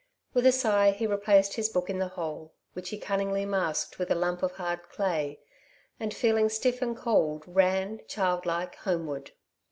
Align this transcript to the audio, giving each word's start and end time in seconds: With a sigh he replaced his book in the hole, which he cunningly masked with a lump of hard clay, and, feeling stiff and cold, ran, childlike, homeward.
With 0.33 0.47
a 0.47 0.51
sigh 0.51 0.89
he 0.89 1.05
replaced 1.05 1.53
his 1.53 1.69
book 1.69 1.87
in 1.87 1.99
the 1.99 2.07
hole, 2.07 2.53
which 2.73 2.89
he 2.89 2.97
cunningly 2.97 3.45
masked 3.45 3.99
with 3.99 4.09
a 4.09 4.15
lump 4.15 4.41
of 4.41 4.53
hard 4.53 4.81
clay, 4.89 5.39
and, 5.99 6.11
feeling 6.11 6.49
stiff 6.49 6.81
and 6.81 6.97
cold, 6.97 7.43
ran, 7.45 8.01
childlike, 8.07 8.73
homeward. 8.77 9.29